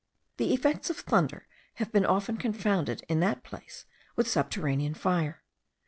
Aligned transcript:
The 0.37 0.51
effects 0.55 0.89
of 0.89 0.97
thunder 0.97 1.47
have 1.75 1.91
been 1.91 2.07
often 2.07 2.37
confounded 2.37 3.03
in 3.07 3.19
that 3.19 3.43
place 3.43 3.85
with 4.15 4.27
subterranean 4.27 4.95
fire. 4.95 5.43